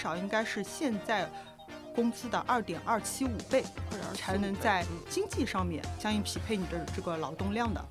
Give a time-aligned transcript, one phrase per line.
[0.00, 1.28] 少应该是现在
[1.94, 3.62] 工资的二点二七五倍，
[4.14, 7.84] 才能在经济上面相应匹配你的这个劳动量的。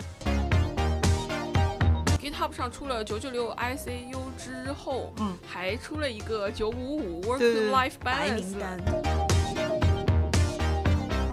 [2.17, 8.79] GitHub 上出了九九六 ICU 之后，嗯，还出了一个九五五 Work 对对对 Life Balance 名单，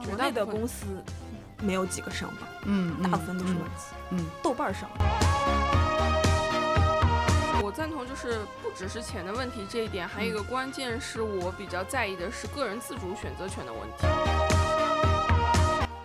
[0.04, 0.86] 国内的公司
[1.62, 3.94] 没有几个上榜，嗯，大部分都是嗯外资。
[4.10, 4.88] 嗯豆瓣上，
[8.16, 14.06] 就是不只是钱的问题这一点，还有一个关键是我比较在意的是个人自主选择权的问题。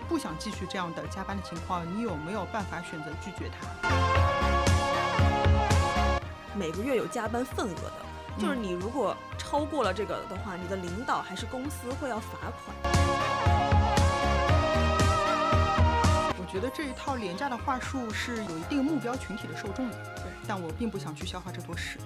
[0.09, 3.65] 不想继续这样的加班的情况，你有没有办法选择拒绝他？
[6.53, 7.93] 每个月有加班份额的，
[8.37, 12.75] 就是你如果超过了这个的话，你的领导还是公司会要罚款。
[16.37, 21.98] 我觉得这一套廉价的话术是有一定目标群体的受众的，对，但我并不想去消化这坨屎。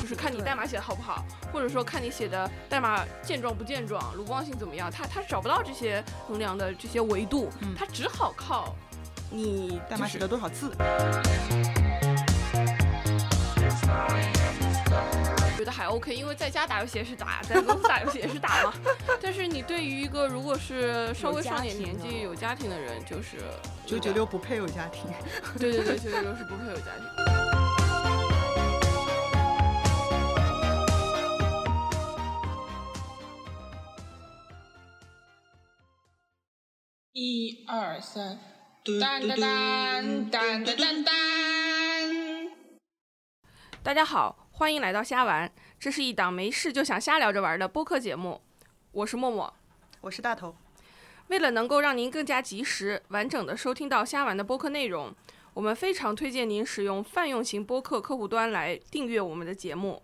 [0.00, 8.74] 就是看你代码写的好不好，或者说看你写的代码健壮不健壮，鲁棒性怎么样，他他找不到这些衡量的这些维度，嗯他只好靠
[9.30, 10.74] 你代码写了多少字？
[15.94, 18.74] OK，因为在家打游戏也是打，在公司打游戏也是打嘛。
[19.22, 23.38] 但是你对于一个如果是稍微上点年纪、有家庭的人，就是
[23.86, 25.04] 九九六不配有家庭。
[25.56, 27.06] 对对对，九九六是不配有家庭。
[37.12, 38.40] 一二三，
[39.00, 41.14] 当当当当当当当。
[43.84, 48.40] 大家好，欢迎来到瞎玩，这是一档没事就想瞎聊着玩的播客节目，
[48.92, 49.52] 我是默默。
[50.00, 50.54] 我是大头，
[51.26, 55.12] 为了能够让您更加及时、完整的收听到瞎玩的播客内容，
[55.54, 60.00] 我们非常推荐您使用泛用型播客客户端来订阅我们的节目。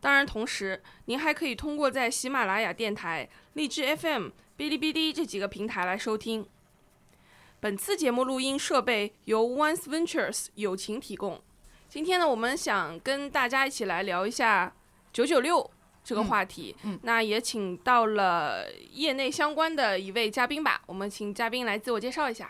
[0.00, 6.46] 当然，同时您还可以通过在喜马拉雅电台、荔枝 FM、哔哩哔哩这几个平台来收听。
[7.58, 11.42] 本次节目录音设备由 Once Ventures 友情提供。
[11.90, 14.72] 今天呢，我们想跟大家一起来聊一下
[15.12, 15.68] 九九六
[16.04, 16.72] 这个话题。
[16.84, 20.80] 嗯嗯那也请到了业内相关的一位嘉宾吧。
[20.86, 22.48] 我们请嘉宾来自我介绍一下。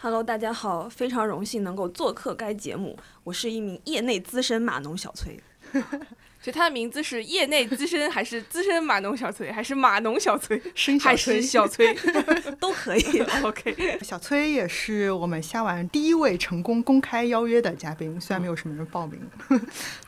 [0.00, 5.38] Hello，大家好，非常荣幸能够做客该节目，我是一名业内资深码农小崔。
[6.46, 11.92] 所以他的名字是业内资深，还是资深码农小崔，还是码农小崔， 生还是小崔
[12.60, 13.20] 都可以。？
[13.42, 19.20] OK，小崔也是我们虾玩第一位成功公开邀约的嘉宾，虽然没有什么人报名。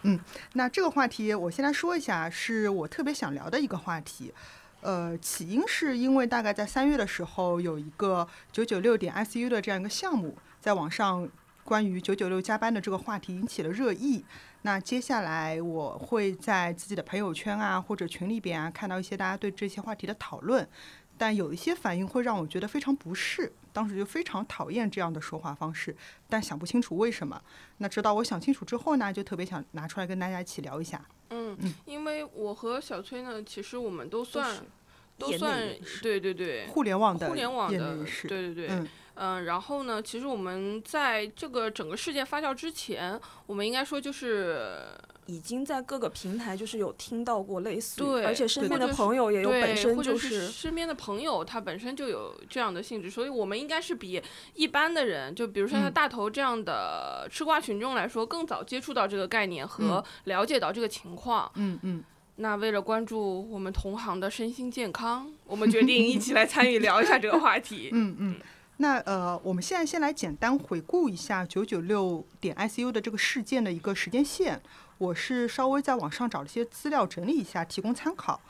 [0.05, 0.17] 嗯，
[0.53, 4.33] 那这个话题我先来说一下，是我特别想聊的一个话题。
[4.83, 11.29] 呃，起因是因为大概在三月的时候，有一个九九六点 ICU 的这样一个项目，在网上
[11.65, 14.25] 关于九九六加班的这个话题引起了热议。
[14.63, 20.69] 那接下来我会在自己的朋友圈啊或者群里边啊看到一些大家对这些话题的讨论，
[21.17, 25.97] 但有一些反应会让我觉得非常不适，当时就非常讨厌这样的说话方式，
[26.29, 27.41] 但想不清楚为什么。
[27.79, 31.05] 那直到我想清楚之后呢，就特别想拿出来跟大家一起聊一下。
[31.31, 34.57] 嗯嗯，因为我和小崔呢，其实我们都算
[35.17, 38.89] 都算人士对对对，互联网的互联网业的内是，对对对，嗯
[39.21, 44.87] 嗯，然后呢，其实我们在这个整个事件发酵之前，我们应该说就是
[45.27, 54.23] 已经在各个平台就是有听到过类似于，对而且身边的朋友也有，本身就是身边的朋友，他本身就有这样的性质，所以我们应该是比
[54.55, 61.51] 一般的人，就比如说像嗯大头这样的吃瓜群众来说，更早接触到这个概念和了解到这个情况。
[61.57, 62.05] 嗯嗯，
[62.37, 67.89] 那为了关注我们同行的身心健康，我们决定一起来参与聊一下这个话题。
[67.91, 68.37] 嗯嗯。
[68.81, 74.61] 那呃，我们现在先来简单回顾一下九九六点 ICU 的这个事件的一个时间线。
[74.99, 78.41] 我是稍微在网上找了些资料整理一下，提供参考。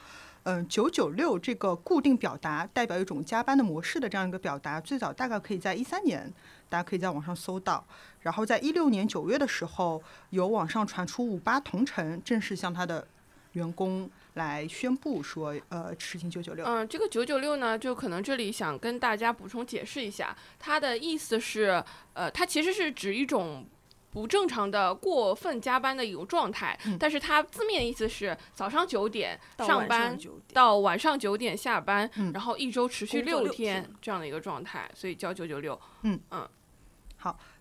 [0.43, 6.31] 嗯，九九六这个固定表达代表一种加班的模式的这样一个表达，最早大概可以在一三年，
[6.69, 7.83] 大家可以在网上搜到。
[8.21, 13.07] 然后在一六年九月的时候，有网上传出五八同城正式向他的
[13.53, 14.09] 员工
[14.39, 16.65] 来宣布说，呃，实行九九六。
[16.65, 23.67] 嗯，这个九九六呢，就可能这里想跟大家补充解释一下，它的意思是，呃，它其实是指一种
[24.11, 30.19] 不正常的过分加班的一种状态，嗯但是它字面意思是早上九点上班
[30.55, 35.79] 到晚上九点下班，嗯然后一周持续六天天这样的一个状态，所以叫九九六。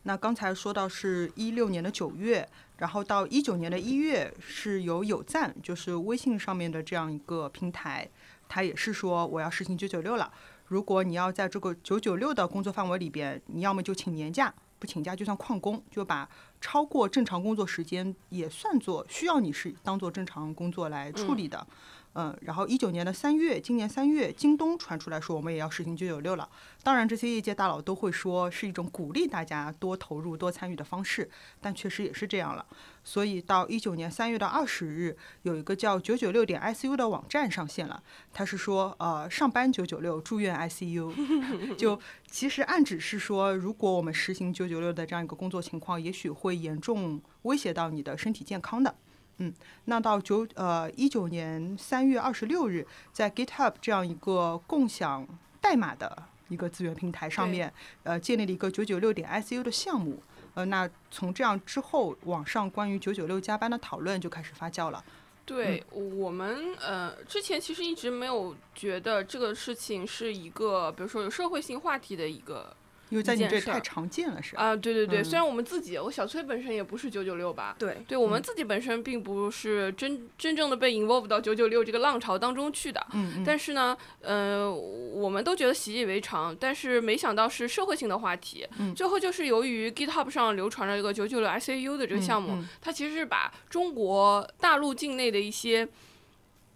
[0.04, 8.08] 那刚才说到是一六年的九月，然后到一九年的一月是有有赞，就是微信上面的这样一个平台，
[8.48, 10.32] 它也是说我要实行九九六了。
[10.68, 16.30] 如果你要在这个九九六的工作范围里边，你要么就请年假，不请假就算旷工，就把
[16.62, 21.58] 超过正常工作时间也算作需要你是当做正常工作来处理的。
[21.58, 21.76] 嗯，
[22.20, 26.50] 嗯然后一九年的三月，今年三月，京东传出来说我们也要实行九九六了。
[26.82, 31.30] 当然，这些业界大佬都会说是一种鼓励大家多投入、多参与的方式，
[31.62, 32.66] 但确实也是这样了。
[33.04, 38.02] 所以到一九年三月的二十日，有一个叫九九六点 ICU 的网站上线了。
[38.34, 41.14] 它是说，呃，上班九九六，住院 ICU。
[41.78, 48.96] 就其实暗指是说，如果我们实行九九六的这样一个工作情况，也许会严重威胁到你的身体健康的。
[49.40, 49.54] 嗯，
[49.86, 55.28] 那到九呃一九年三月二十六日，在 GitHub 这样一个共享
[55.62, 57.72] 代码的一个资源平台上面，
[58.04, 60.22] 呃，建立了一个九九六点 ICU 的项目。
[60.56, 65.04] 呃，那从这样之后，网上关于九九六加班的讨论就开始发酵了。
[65.46, 72.76] 对我们呃，之前其实一直没有觉得这个事情是一个，比如说有社会性话题的一个。
[73.10, 74.64] 因为在你这太常见了，是吧？
[74.64, 88.68] 啊，对对对，嗯虽然我们自己，我小崔本身也不是九九六吧，对，对我们自己本身并不是真真正的被 involve 到九九六这个浪潮当中去的，嗯嗯，但是呢，呃，我们都觉得习以为常，但是没想到是社会性的话题。
[88.80, 95.88] 嗯最后就是由于 GitHub 上流传了一个九九六 ICU 的这个项目，嗯嗯它其实是把中国大陆境内的一些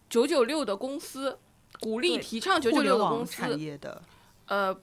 [0.10, 1.38] 九九六的公司
[1.80, 4.02] 鼓励提倡九九六的公网产司，业的，
[4.48, 4.78] 呃，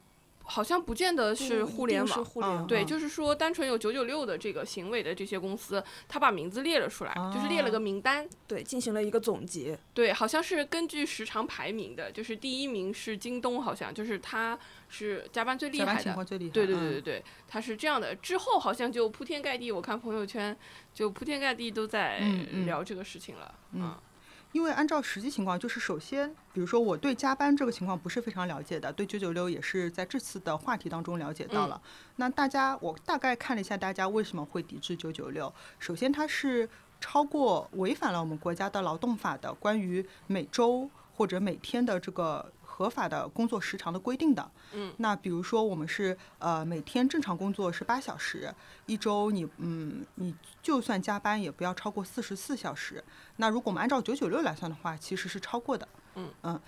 [0.48, 2.18] 好像不见得是互联网。
[2.18, 8.28] 嗯互联网，对，就是说，单纯有九九六的这个行为的这些公司，他把名字列了出来，就是列了哦个名单。
[8.46, 9.78] 对，进行了一个总结。
[9.94, 14.58] 对，好像是根据时长排名的，就是第一名是京东，好像就是他
[14.88, 16.02] 是加班最厉害的。
[16.02, 16.50] 情况最厉害。
[16.50, 18.14] 对对对对嗯对，他是这样的。
[18.16, 20.56] 之后好像就铺天盖地，我看朋友圈
[20.94, 22.18] 就铺天盖地都在
[22.64, 23.54] 聊这个事情了。
[23.74, 23.94] 嗯
[24.52, 31.80] 因为按照实际情况，就是首先，比如说我对加班这个情况不是非常了解的，对九九六也是在这次的话题当中了解到了。
[32.16, 35.52] 那大家，我大概看了一下大家为什么会抵制九九六。
[35.78, 36.68] 首先，它是
[37.00, 44.48] 超过违反了我们国家的劳动法的关于每周或者每天的这个合法的工作时长的规定的。
[44.72, 48.54] 嗯，那比如说我们是呃每天正常工作是八小时，
[48.86, 50.32] 一周你嗯你
[50.62, 53.02] 就算加班也不要超过四十四小时。
[53.38, 55.88] 那如果我们按照九九六来算的话，其实是超过的。
[56.42, 56.60] 嗯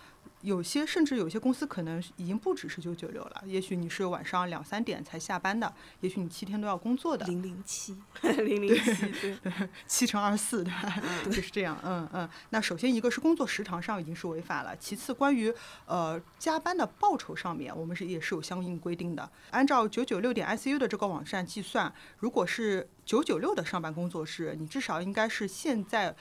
[0.43, 5.71] 有些甚至有些公司可能已经不只是九九六了，也许你是晚上两三点才下班的，
[6.01, 7.27] 也许你七天都要工作的。
[7.27, 9.37] 零零七，零零七，对
[9.87, 11.03] 七乘二十四，对吧？
[11.27, 12.27] 就是这样，嗯嗯。
[12.49, 15.53] 那首先一个是工作时长上已经是违法了，其次关于
[15.85, 19.31] 呃加班的报酬上面，我们是也是有相应规定的。
[19.51, 26.17] 按照九九六点 ICU 的这个网站计算，如果是九九六的上班工作制，你至少应该是现在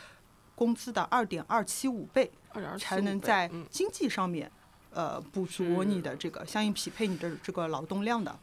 [0.60, 2.30] 工资的二点二七五倍，
[2.78, 4.52] 才能在嗯经济上面
[4.92, 8.38] 呃补足你的这个相应匹配你的这个劳动量的。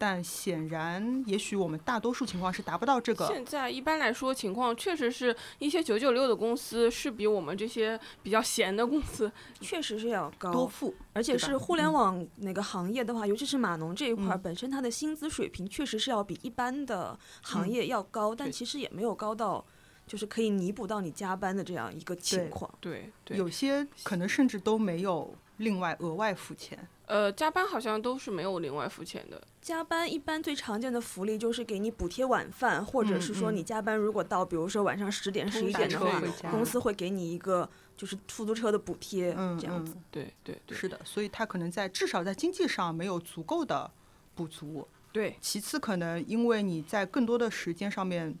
[0.00, 9.30] 但显然，也许我们大多数情况是达不到这个现在一般来说情况确实是一些九九六的公司是比我们这些比较闲的公司，
[9.60, 10.94] 确实是要高多高，付。
[11.12, 11.92] 而且是互联嗯。
[11.92, 14.40] 网哪个行业的话，尤其是码农这一块儿，嗯。
[14.40, 17.68] 本身它的薪资水平确实是要比一般的行嗯。
[17.68, 19.66] 业要高，但其实也没有高到
[20.08, 22.68] 就是可以弥补到你加班的这样一个情况。
[22.80, 26.88] 对对，有些可能甚至都没有另外额外付钱。
[27.06, 39.94] 呃加班好像都是没有另外付钱的，加班一般最常见的福利就是给你补贴晚饭，或者嗯是说嗯你加班如果到比如说晚上十点十一点的话公司会给你一个就是出租车的补贴，嗯这样子。
[39.96, 43.90] 嗯，对对对，是的，所以他可能在至少在经济上没有足够的
[44.34, 44.86] 补足。
[45.10, 48.36] 对其次，可能因为你在更多的时间上面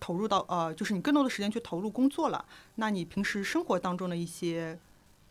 [0.00, 2.44] 投入到呃，就是你更多的时间去投入工作了，
[2.76, 4.78] 那你平时生活当中的一些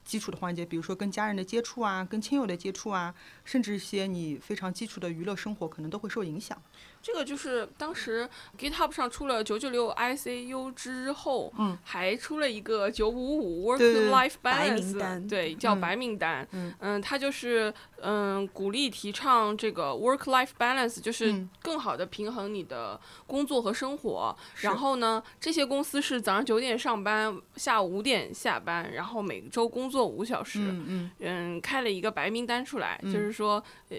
[0.03, 6.61] 基础的环节，比如说跟家人的接触啊，跟亲友的接触啊，甚至一些你非常基础的娱乐生活，可能都会受影响。
[7.07, 8.27] 这个就是当时
[8.59, 16.45] GitHub 上出了九九六 ICU 之后，嗯，还出了一个九五五 Work Life Balance，对，叫嗯白名单。
[16.51, 24.35] 嗯它就是嗯鼓励提倡这个 Work Life Balance，就是嗯更好的平衡你的工作和生活。
[24.53, 30.59] 是然后呢，这些公司是早上九点上班，下午五点下班，然后每周工作五小时。
[30.59, 33.97] 嗯嗯嗯，开了一个白名单出来，嗯就是说，呃，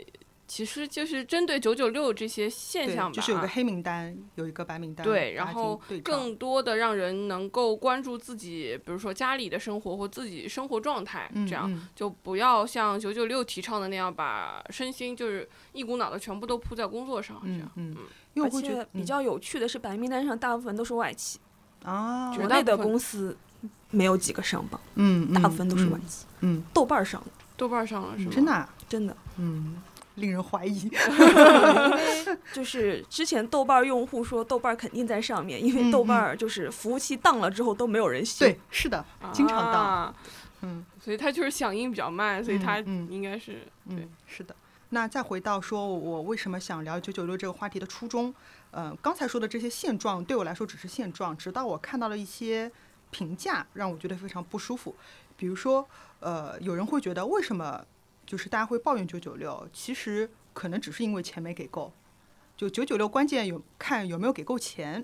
[0.49, 17.71] 其实就是针对九九六这些现象，吧，就是有个黑名单，有一个白名单，对，然后更多的让人能够关注自己，比如说家里的生活或自己生活状态，嗯这样嗯就不要像九九六提倡的那样，把身心就是一股脑的全部都扑在工作上，这样。
[17.77, 18.03] 嗯嗯嗯，而
[18.35, 21.39] 因为我会觉且得嗯比较有趣的是，白名单上大部分都是外企，
[21.85, 23.37] 啊，国内的公司
[23.91, 26.27] 没有几个上榜，嗯，大部分都是外嗯企。
[26.41, 27.27] 嗯，豆瓣上了，
[27.57, 28.31] 豆瓣上了是吗？
[28.33, 29.17] 真的啊，真的。
[29.37, 29.83] 嗯，
[30.19, 30.89] 令人怀疑。
[30.93, 38.47] 因为就是之前豆瓣儿用户说豆瓣儿肯定在上面，因为嗯豆瓣儿就是服务器当了之后都没有人修。
[38.47, 39.83] 对，是的，经常当。
[39.83, 40.15] 啊
[40.61, 43.53] 嗯所以它就是响应比较慢，所以它应该是
[43.89, 44.55] 对嗯，是的。
[44.91, 48.35] 那再回到说我为什么想聊九九六这个话题的初衷，
[48.73, 52.71] 呃，刚才说的这些现状对我来说只是现状，直到我看到了一些
[53.11, 54.95] 评价，让我觉得非常不舒服。
[55.37, 55.87] 比如说，
[56.19, 57.81] 呃，有人会觉得为什么
[58.29, 61.91] 就是大家会抱怨九九六，其实可能只是因为钱没给够。
[62.59, 65.03] 就九九六关键有看有没有给够钱。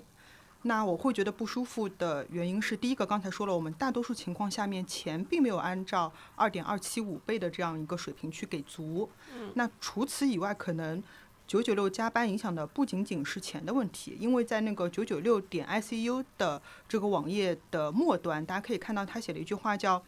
[0.61, 9.09] 那我会觉得不舒服的原因是，第一个刚才说了，我们大多数情况下面钱并没有按照二点二七五倍的这样一个水平去给足。
[9.55, 11.03] 那除此以外，可能
[11.47, 20.03] 九九六加班影响的不仅仅是钱的问题，因为在那个九九六点 ICU 的这个网页的末端，大家可以看到他写了一句话叫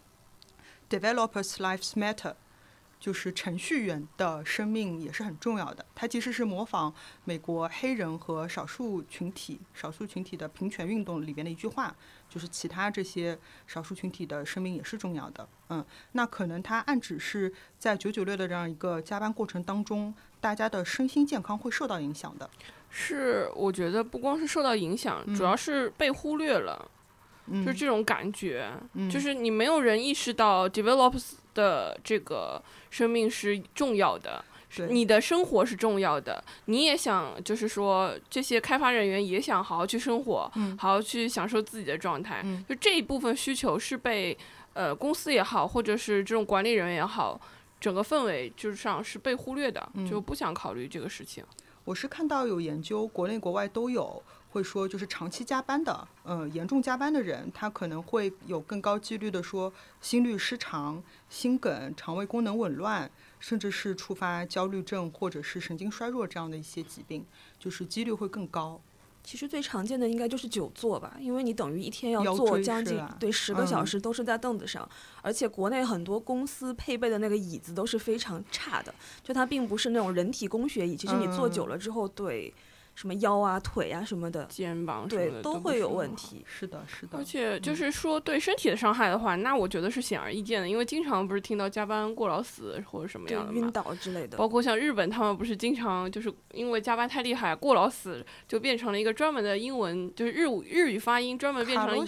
[0.88, 2.36] “Developers' lives matter”。
[3.00, 5.86] 就是程序员的生命也是很重要的。
[5.96, 11.96] 它其实是模仿美国黑人和少数群体、少数群体的平权运动里边的一句话，
[12.30, 15.48] 就是其他这些少数群体的生命也是重要的。
[15.70, 22.50] 嗯，那可能它暗指是在九九六的这样一个加班过程当中，大家的身心健康会受到影响的。
[22.89, 26.89] 是，我觉得不光是受到影响，主要是被忽略了，
[27.48, 32.62] 嗯，就这种感觉，嗯就是你没有人意识到 developers 的这个
[32.92, 34.46] 生命是重要的。
[34.76, 42.42] 对你的生活是重要的，你也想，就是说，这些开发人员也想好好去生活，嗯好好去享受自己的状态。
[42.44, 44.38] 嗯就这一部分需求是被
[44.74, 47.40] 呃公司也好，或者是这种管理人员也好，
[47.80, 51.44] 整个氛围就是上是被忽略的，嗯就不想考虑这个事情。
[51.86, 54.22] 我是看到有研究，国内国外都有，
[54.58, 59.72] 会说就是长期加班的，呃，严重加班的人，他可能会有更高几率的说
[60.02, 63.10] 心律失常、心梗、肠胃功能紊乱，
[63.40, 67.24] 甚至是触发焦虑症或者是神经衰弱这样的一些疾病，
[67.60, 68.82] 就是几率会更高。
[69.24, 74.90] 其实最常见的应该就是久坐吧，因为你等于一天要坐将近对十个小嗯时都是在凳子上，
[75.22, 82.52] 而且国内很多公司配备的那个椅子都是非常差的，就它并不是那种人体工学椅，其实你坐久嗯了之后对
[82.98, 86.44] 什么腰啊、腿啊什么的，肩膀什么对的都会有问题。
[86.48, 93.72] 是的，是的而，且嗯就是说对身体的伤害的话，那我觉得是显而易见的，因为经常不是听到加班过劳死或者什么对样的嘛晕。
[93.72, 102.04] 倒之类的，包括像日本，他们不是经常就是因为加班太厉害，过劳死，就变成了一个专门的英文，就是日语日语发音专门变成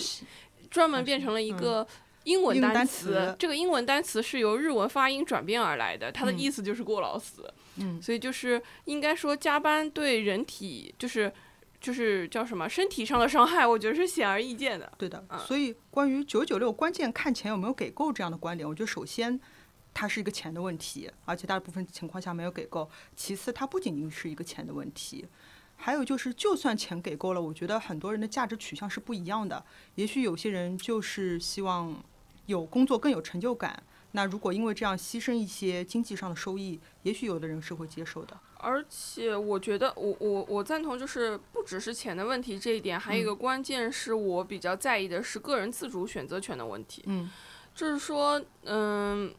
[0.72, 1.86] 专门变成了一个
[2.30, 3.14] 英文单词。
[3.14, 7.52] 词这个英文单词是由日文发音转变而来的，它的嗯意思就是过劳死。
[7.78, 11.32] 嗯所以就是应该说加班对人体就是
[11.80, 14.92] 就是叫什么身体上的伤害，我觉得是显而易见的。
[14.98, 19.40] 对的嗯，所以关于九九六关键看钱有没有给够这样的观点，我觉得首先
[19.94, 22.90] 它是一个钱的问题，而且大部分情况下没有给够。
[23.16, 25.26] 其次，它不仅仅是一个钱的问题，
[25.78, 29.64] 还有就是，就算钱给够了，我觉得很多人的价值取向是不一样的。
[29.96, 31.96] 也许有些人就是希望
[32.50, 33.82] 有工作更有成就感，
[34.14, 38.36] 那如果因为这样牺牲一些经济上的收益，也许有的人是会接受的。
[38.58, 47.04] 而且我觉得我我我赞同，就是不只是钱的问题这一点，还有一嗯个关键是我比较在意的是个人自主选择权的问题。
[47.06, 47.30] 嗯
[47.76, 49.34] 就是说，嗯，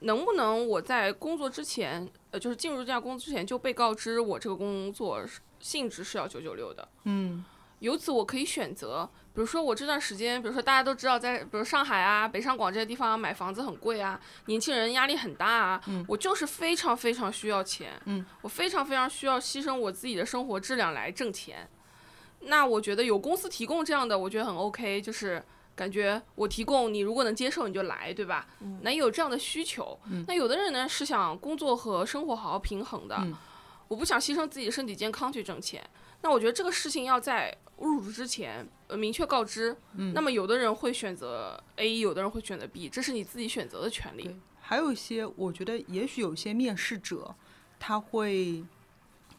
[0.00, 7.44] 能不能我在工作之前，呃，就是进入这家公司之前就被告知我这个工作是性质是要九九六的，嗯
[7.78, 21.68] 由此我可以选择，比如说我这段时间，比如说大家都知道在，比如上海啊、北上广这些地方买房子很贵啊，年轻人压力很大啊，嗯我就是非常非常需要钱，嗯我非常非常需要牺牲我自己的生活质量来挣钱。
[22.40, 28.46] 那我觉得有公司提供这样的，我觉得很 OK，就是感觉我提供，你如果能接受你就来，对吧？
[28.62, 30.00] 嗯那也有这样的需求。
[30.10, 33.34] 嗯那有的人呢是想工作和生活好好平衡的，嗯
[33.88, 35.86] 我不想牺牲自己身体健康去挣钱。
[36.22, 39.76] 那我觉得这个事情要在入职之前呃明确告知。
[39.94, 44.36] 嗯那么有的人会选择 A，有的人会选择 B，这是你自己选择的权利。
[44.60, 47.34] 还有一些，我觉得也许有些面试者
[47.78, 48.64] 他会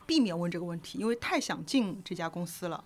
[0.05, 2.83] 避免问这个问题，因为太想进这家公司了，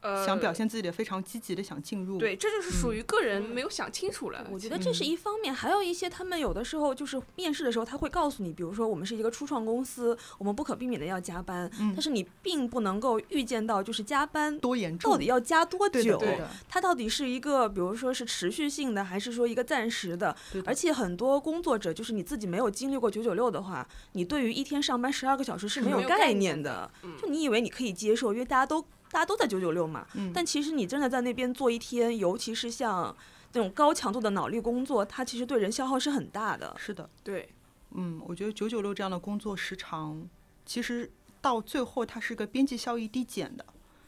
[0.00, 2.18] 呃，想表现自己的非常积极的想进入。
[2.18, 4.46] 对，这就是属于个人没有想清楚了。
[4.50, 15.12] 我觉得这是一方面，还有一些他们有的时候就是面试的时候，他会告诉你，比如说我们是一个初创公司，我们不可避免的要加班，嗯但是你并不能够预见到就是加班多严重？
[15.12, 20.34] 到底要加多久，对的对的它到底是一个比如说是持续性的，还是说一个暂时的？
[20.52, 26.90] 的而且很多工作者就是你自己没有经历过九九六的话，你对于一天上班十二个小时是没有概念的，
[27.20, 33.14] 就你以为你可以接受，因为大家都大家都在九九六嘛，嗯但其实你真的在那边做一天，尤其是像
[33.50, 36.74] 这种高强度的脑力工作，它其实对人消耗是很大的。
[36.78, 37.48] 是的，对，
[37.92, 40.28] 嗯，我觉得九九六这样的工作时长，
[40.66, 41.10] 其实
[41.40, 43.64] 到最后它是个边际效益递减的。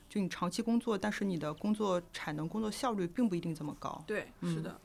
[0.09, 4.03] 就你长期工作，但是你的工作产能、工作效率并不一定这么高。
[4.09, 4.81] 对，是嗯的，嗯。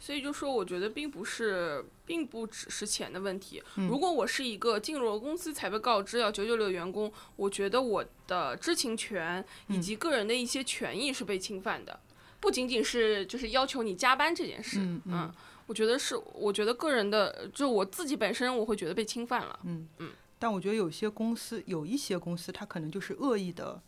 [0.00, 3.62] 所以就说，我觉得并不是，并不只是钱的问题。
[3.76, 12.00] 嗯如果我是一个进入了公司才被告知要九九六员工，我觉得我的知情权以嗯及个人的一些权益是被侵犯的，
[12.40, 14.80] 不仅仅是就是要求你加班这件事。
[14.80, 15.34] 嗯嗯
[15.66, 19.60] 我觉得是，我觉得个人的，就我自己本身，我会觉得被侵犯了。
[19.64, 20.10] 嗯嗯。
[20.36, 23.80] 但我觉得有些公司，有一些公司，它可能就是恶意的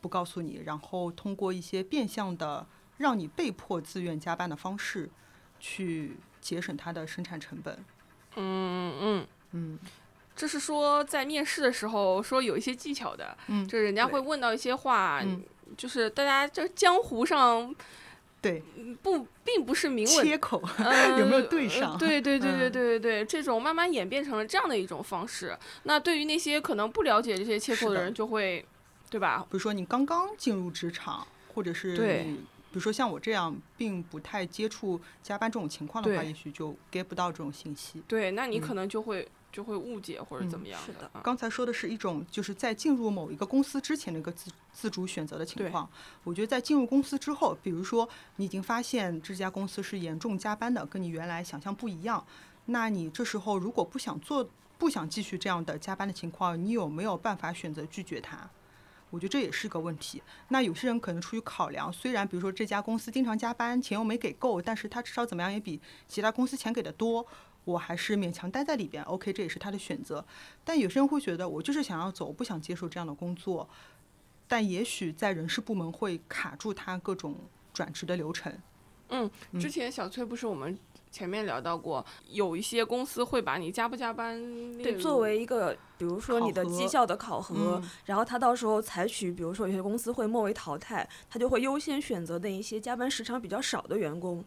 [0.00, 5.10] 不告诉你，然后通过一些变相的让你被迫自愿加班的方式，
[5.60, 7.76] 去节省它的生产成本。
[8.36, 9.26] 嗯嗯。
[9.52, 9.78] 嗯
[10.34, 15.42] 这是说在面试的时候说有一些技巧的，嗯，就是人家会问到一些话，嗯
[15.78, 17.74] 就是大家这江湖上
[18.42, 18.62] 对，
[19.02, 25.56] 不并不是明文切口呃 有没有对上呃对对对对嗯对对对，这种慢慢演变成了这样的一种方式。
[25.84, 28.62] 那对于那些可能不了解这些切口的的人，就会，
[29.08, 29.38] 对吧？
[29.48, 32.26] 比如说你刚刚进入职场，或者是对
[32.78, 38.02] 如说像我这样，并不太接触加班这种情况的话，也许就 get 不到这种信息。
[38.06, 45.88] 对，那你嗯可能就会就会误解或者怎嗯么样是的啊刚才说的是一种就是在进入某一个公司之前的一个自自主选择的情况。
[46.24, 52.22] 我觉得在进入公司之后，比如说你已经发现这家公司是严重加班的，跟你原来想象不一样，
[52.66, 58.50] 那你这时候如果不想做、不想继续这样的加班的情况，你有没有办法选择拒绝它？
[59.10, 60.22] 我觉得这也是个问题。
[60.48, 67.26] 那有些人可能出于考量，虽然比如说这家公司经常加班，钱又没给够，但是他至少怎么样也比其他公司钱给的多，
[67.64, 69.02] 我还是勉强待在里边。
[69.04, 70.24] OK，这也是他的选择。
[70.64, 73.68] 但有些人会觉得，我就是想要走，我不想接受这样的工作。
[74.48, 77.36] 但也许在人事部门会卡住他各种
[77.72, 78.52] 转职的流程。
[79.08, 80.78] 嗯，嗯之前小崔不是我们
[81.16, 84.38] 前面聊到过，有一些公司会把你加不加班
[84.76, 94.44] 对，作为一个比如说你的绩效的考核，嗯然后他到时候采取，比如说有些公司会末位淘汰，他就会优先选择那一些加班时长比较少的员工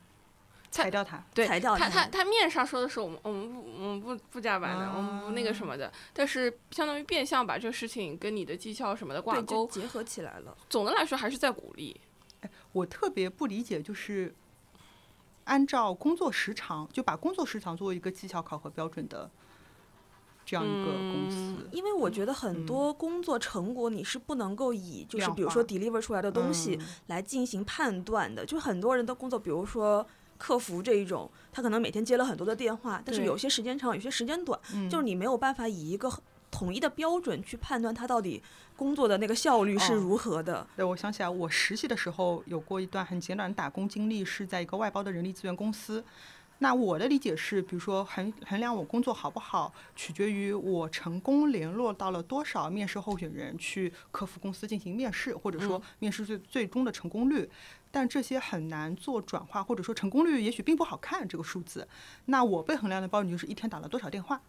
[0.69, 1.25] 裁掉他。
[1.33, 9.65] 对裁掉他他他面上说的是我们我们不我们不不加班的，我们不那个什么的，但是相当于变相把这个事情跟你的绩效什么的挂钩。
[9.65, 10.55] 结合起来了。
[10.69, 11.99] 总的来说还是在鼓励。
[12.41, 14.31] 哎我特别不理解，就是
[15.49, 19.29] 按照工作时长，就把工作时长作为一个绩效考核标准的
[20.45, 21.67] 这样一个公司。
[21.71, 30.05] 因为我觉得嗯很多工作成果你是不能够以就是比如说 deliver 出来的东西嗯来进行判断的，就很多人的工作，比如说
[30.37, 38.41] 客服这一种，他可能每天接了很多的电话，但是有些时间长，有些时间短，嗯就是你没有办法以一个很统一的标准去判断他到底
[38.75, 40.65] 工作的那个效率是哦如何的。
[40.75, 46.03] 对，我想起来，我实习的时候有过一段很简短的打工经历，是在一个外包的人力资源公司。
[46.61, 57.49] 那我的理解是，比如说衡衡量我工作好不好，取决于我成功联络到了多少面试候选人去客服公司进行面试，或者说面试最最终的成功率。
[57.91, 61.87] 但这些很难做转化，或者说成功率也许并不好看这个数字。
[62.25, 64.39] 那我被衡量的标准就是一天打了多少电话，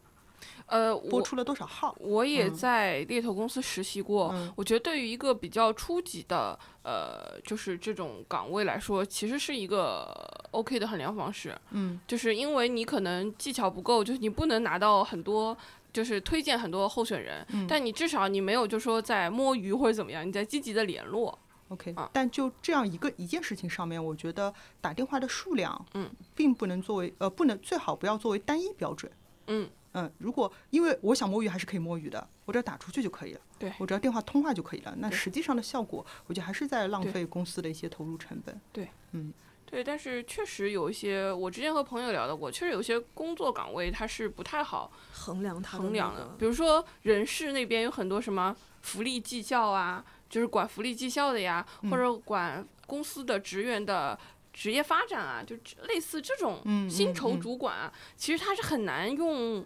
[0.66, 1.94] 呃，我出了多少号。
[1.98, 10.09] 我也嗯在猎头公司实习过，嗯我觉得对于一个比较初级的呃，就是这种岗位来说，其实是一个
[10.53, 11.57] OK 的衡量方式。
[11.70, 15.57] 嗯，就是因为你可能技巧不够，就是你不能拿到很多。
[15.92, 21.37] 就是推荐很多候选人，嗯但你至少你没有就说在摸鱼或者怎么样，你在积极的联络。
[21.66, 29.11] OK，、啊但就这样一个一件事情上面，我觉得打电话的数量，嗯，并不能作为呃，不能最好不要作为单一标准。
[29.48, 33.40] 嗯嗯，如果因为我想摸鱼还是可以摸鱼的，我只要打出去就可以了。
[33.59, 34.94] 对我只要电话通话就可以了。
[34.98, 38.61] 那实际上的效果，我觉得还是在浪费公司的一些投入成本。
[38.72, 39.33] 对，嗯。
[39.66, 46.35] 对但是确实有一些，我之前和朋友聊到过，确实有些工作岗位它是不太好衡量它衡量的。
[46.37, 54.18] 比如说人事那边有很多什么福利绩效啊，就是管福利绩效的呀，或者管公司的职员的
[54.53, 55.55] 职业发展啊，就
[55.87, 59.64] 类似这种嗯薪酬主管啊，其实它是很难用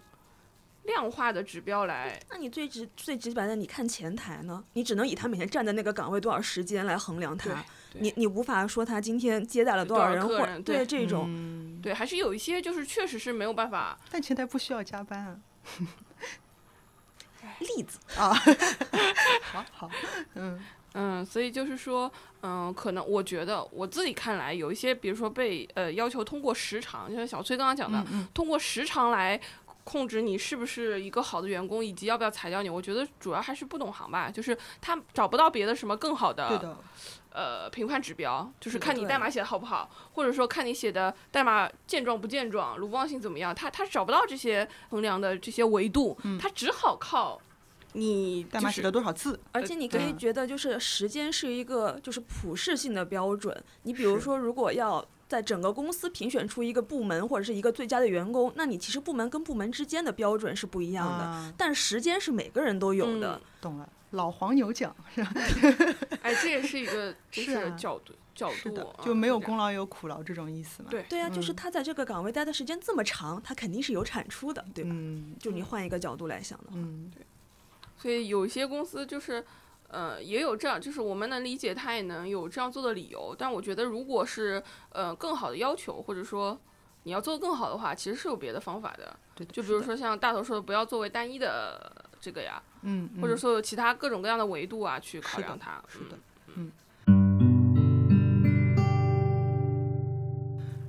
[0.84, 2.20] 量化的指标来。
[2.30, 13.98] 那你最直最直白的，你看前台呢，你只能以他每天站在那个岗位多少时间来衡量他，你你无法说他今天接待了多多少少人，或对对这种，嗯，对，还是有一些就是确实是没有办法。
[14.10, 15.36] 但前台不需要加班啊。
[17.60, 18.34] 例子 啊，
[19.52, 19.90] 好好，
[20.34, 20.58] 嗯
[20.94, 22.10] 嗯，所以就是说，
[22.42, 29.40] 嗯，可能我觉得我自己看来，有一些，比如说被呃要求通过时长，就像小崔刚刚讲的，嗯嗯通过时长来
[29.84, 36.76] 控制你是不是一个好的员工，以及要不要裁掉你，我觉得主要还是不懂行吧，就是他找不到别的什么更好的的，
[37.30, 47.40] 呃评判指标，就是看你代码写的好不好，或者说看你写的代码健壮不健壮，鲁棒性怎么样，他他找不到这些衡量的这些维度，嗯他只好靠
[47.92, 49.38] 你就是代码写了多少字？
[49.52, 53.62] 而且你可以觉得，就是时间是一个就是普适性的标准。
[53.82, 61.24] 你比如说，如果要在整个公司评选出一个部门或者是一个最佳的员工，那你其实部门跟部门之间的标准是不一样的。
[61.24, 63.34] 啊但时间是每个人都有的。
[63.34, 65.32] 嗯懂了，老黄牛奖是吧？
[66.22, 70.88] 哎，这也是一个真是啊角度角度就没有功劳也有苦劳这种意思嘛？
[70.90, 74.90] 对对呀、就是嗯他在这个岗位待的时间这么长，他肯定是有产出的，对吧？
[74.92, 77.26] 嗯就你换一个角度来想的话，嗯，对
[77.96, 79.44] 所以有些公司就是，
[79.94, 83.32] 呃，也有这样，就是我们能理解他也能有这样做的理由。
[83.38, 86.58] 但我觉得，如果是呃更好的要求，或者说
[87.04, 89.16] 你要做得更好的话，其实是有别的方法的。
[89.36, 95.80] 对的，就比如说像大头说的，不要作为单一的这个呀，嗯，嗯，或者说有其他各种各样的维度啊去考量它。
[95.86, 96.18] 是的
[96.56, 96.72] 嗯，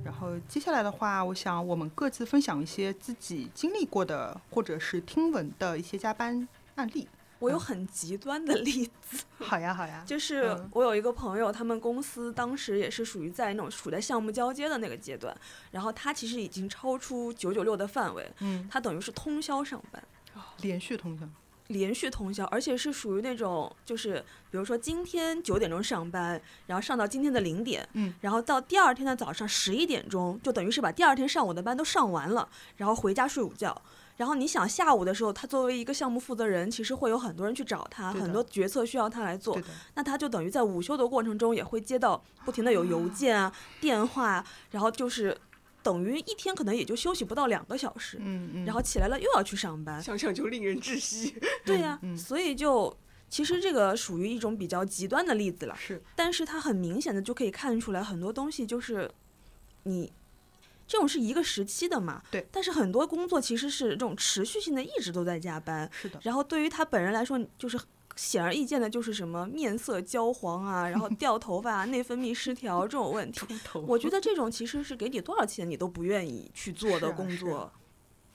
[0.04, 7.06] 然后接下来的话，我想我们各自分享一些自己经历过的或者是听闻的一些加班案例。
[7.38, 9.24] 我有嗯很极端的例子。
[9.38, 15.36] 好呀，好呀，就是嗯我有一个朋友，他们公司当时也是属于在那种处在项目交接的那个阶段，
[15.70, 20.02] 然后他其实已经超出九九六的范围，嗯，他等于是通宵上班，
[20.62, 21.26] 连续通宵，
[21.68, 33.82] 连续通宵，而且是属于那种就是比如说今天九点钟上班，然后上到今天的零点，嗯，然后到第二天的早上十一点钟，就等于是把第二天上午的班都上完了，然后回家睡午觉。
[34.16, 39.60] 然后你想下午的时候，他作为一个项目负责人，其实会有很多人去找他，很多决策需要他来做
[39.94, 45.36] 那他就等于在午休的过程中也会接到不停的有邮件啊、电话啊，然后就是
[45.82, 50.02] 等于一天可能也就休息不到两个小时，嗯嗯，然后起来了又要去上班。
[50.02, 51.34] 想想就令人窒息。
[51.64, 52.96] 对呀、 嗯所以就
[53.28, 59.10] 其实这个属于一种比较极端的例子了，是，但是它很明显的就可以看出来很多东西就是
[59.82, 60.10] 你。
[60.86, 62.22] 这种是一个时期的嘛？
[62.30, 62.46] 对。
[62.50, 65.88] 但是很多工作其实是这种持续性的，一直都在加班。
[65.92, 67.78] 是的，然后对于他本人来说，就是
[68.14, 73.46] 显而易见的，就是什么面色焦黄啊， 然后掉头发、啊、内分泌失调这种问题。
[73.86, 77.56] 我觉得这种其实是给你多少钱你都不愿意去做的工作。
[77.56, 77.72] 啊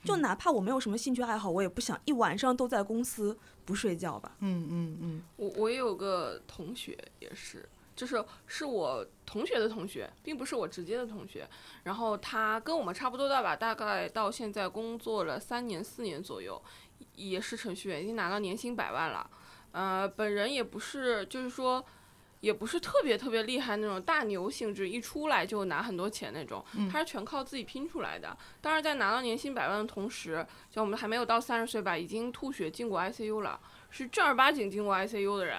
[0.04, 4.34] 就哪怕我没有什么兴趣爱好，我也不想一晚上都在公司不睡觉吧。
[4.40, 11.48] 嗯嗯嗯，我我也有个同学也是，就是是我同学的同学，并不是我直接的同学。
[11.84, 16.62] 然后他跟我们差不多大吧，大概到现在工作了三年四年左右，
[17.16, 19.30] 也是程序员，已经拿到年薪百万了。
[19.72, 21.84] 呃，本人也不是，就是说。
[22.42, 28.36] 也不是特别特别厉害那种大牛性质，一出来就拿很多钱那种，嗯他是全靠自己拼出来的。
[28.60, 35.56] 当然，在拿到年薪百万的同时，像我们还没有到三十岁吧，已经吐血进过 ICU 了，是正儿八经进过 ICU 的人。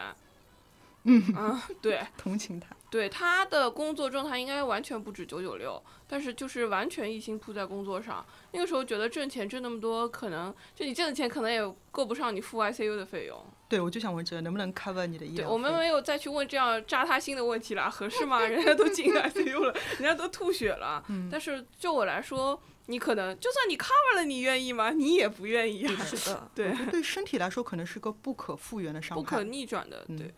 [1.06, 8.26] 嗯对 同情他，对，他的工作状态应该完全不止九九六，但是就是完全一心扑在工作上。
[8.52, 11.62] 那个时候觉得挣钱挣那么多，可能就你挣的钱可能也
[11.92, 13.46] 够不上你付 ICU 的费用。
[13.68, 18.40] 对我就想问这能不能 cover 你的医对，我们没有再去问这样扎他心的问题了，合适吗？
[18.46, 21.04] 人家都进 ICU 了，人家都吐血了。
[21.10, 24.92] 嗯但是就我来说，你可能就算你 cover 了，你愿意吗？
[24.92, 25.96] 你也不愿意啊。
[26.06, 30.06] 是的，对，对身体来说可能是个不可复原的伤害，不可逆转的。
[30.08, 30.34] 嗯对，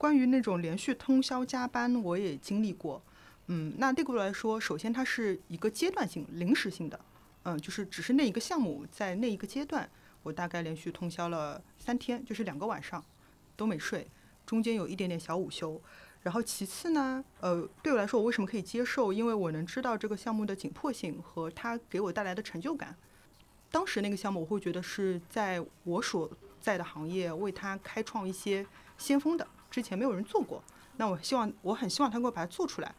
[0.00, 3.02] 关于那种连续通宵加班，我也经历过。
[3.48, 6.98] 嗯，那对我来说，首先它是一个阶段性、临时性的，
[7.42, 9.86] 嗯，就是只是那一个项目在那一个阶段，
[10.22, 13.04] 我大概连续通宵了三天，就是两个晚上
[13.54, 14.10] 都没睡，
[14.46, 15.78] 中间有一点点小午休。
[16.22, 19.12] 然后其次呢，呃，对我来说，我为什么可以接受？
[19.12, 22.96] 因为我能知道这个项目的紧迫性和它给我带来的成就感。
[23.70, 30.62] 当时那个项目，我会觉得是在我所在的行业为它开创一些先锋的，之前没有人做过。
[30.96, 32.94] 那我希望，我很希望他给我把它做出来。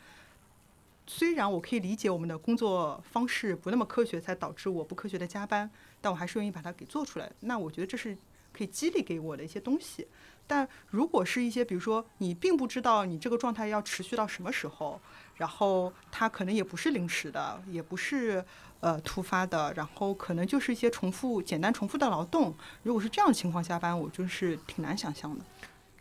[1.06, 7.30] 虽然我可以理解我们的工作方式不那么科学，才导致我不科学的加班，但我还是愿意把它给做出来。
[7.42, 8.18] 那我觉得这是
[8.54, 10.08] 可以激励给我的一些东西。
[10.48, 15.00] 但如果是一些，比如说你并不知道你这个状态要持续到什么时候，
[15.36, 18.44] 然后它可能也不是临时的，也不是
[18.80, 22.54] 呃突发的，然后可能就是一些重复、简单重复的劳动。
[22.84, 25.44] 如果是这样的情况下班，我就是挺难想象的。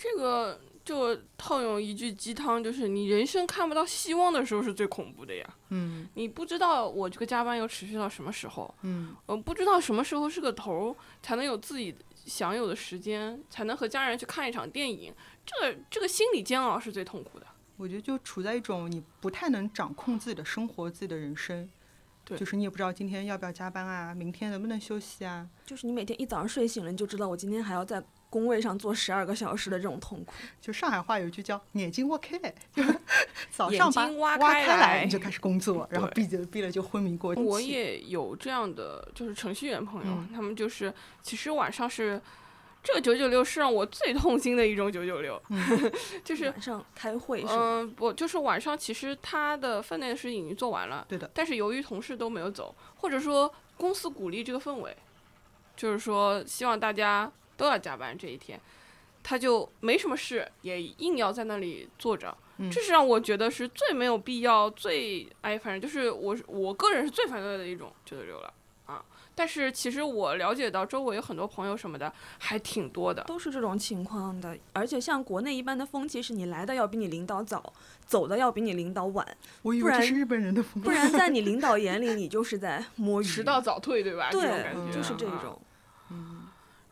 [0.02, 5.46] 这个就套用一句鸡汤，就是你人生看不到希望的时候是最恐怖的呀。
[5.68, 15.12] 嗯你不知道我这个加班要持续到什么时候，嗯，我不知道什么时候是个头儿，才能有自己享有的时间，才能和家人去看一场电影。
[15.44, 17.46] 这个这个心理煎熬是最痛苦的。
[17.76, 21.68] 我觉得就处在一种你不太能掌控自己的生活、自己的人生。
[22.24, 25.48] 对就是你也不知道今天要不要加班啊，明天能不能休息啊。
[25.64, 30.32] 就是你每天一早上睡醒了，你就知道我今天还要在工位上坐十二个小时的这种痛苦。
[30.60, 32.38] 就上海话有一句叫“眼睛挖开”，
[32.72, 32.82] 就
[33.50, 37.42] 早眼上把睛挖挖开开来你就开始工作，然后闭着闭了就昏迷过去。
[37.42, 42.20] 我也有这样的，就是程序员朋友，嗯他们就是其实晚上是
[42.82, 45.92] 这个九九六是让我最痛心的一种九九六，嗯
[46.24, 47.44] 就是晚上开会？
[47.46, 54.96] 嗯，不，就是晚上其实他的分内的事情已经做完了，对的，但是由于同事都没有走，或者说公司鼓励这个氛围，
[55.76, 58.58] 就是说希望大家都要加班这一天，
[59.22, 68.52] 他就没什么事，也硬要在那里坐着，嗯这是让我觉得是最没有必要、最哎，反正就是我我个人是最反对的一种九九六了
[68.86, 69.04] 啊。
[69.32, 77.72] 但是其实我了解到周围有很多朋友什么的还挺多的，都是这种情况的，而且像国内一般的风气是你来的要比你领导早，
[78.04, 79.26] 走的要比你领导晚，
[79.62, 80.90] 我以不然为这是日本人的风格。
[80.90, 83.24] 不然 在你领导眼里你就是在摸鱼。
[83.24, 84.28] 迟到早退，对吧？
[84.30, 85.62] 这种对感觉，就是这啊种。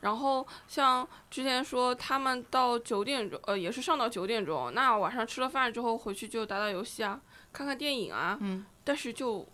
[0.00, 7.20] 然后像之前说他们到九点钟，呃，也是上到九点钟，那晚上吃了饭之后回去就打打游戏啊，
[7.52, 9.46] 看看电影啊，嗯，但是就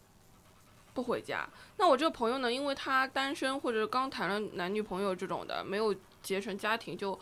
[0.93, 1.49] 不回家。
[1.79, 7.19] 那我这个朋友呢，因为他单身或者刚谈了男女朋友这种的，没有结成家庭，就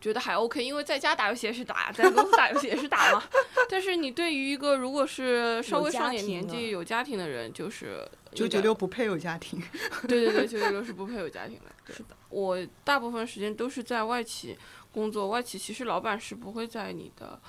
[0.00, 3.22] 觉得还 OK，因为在家打游戏也是打，在公司打游戏也是打嘛。
[3.68, 9.62] 但是你对于一个如果是稍微上点年纪有家庭的人，就是九九六不配有家庭。
[10.06, 11.92] 对 对对，九九六是不配有家庭的。
[11.92, 14.56] 是的，我大部分时间都是在外企
[14.92, 17.40] 工作，外企其实老板是不会在你的。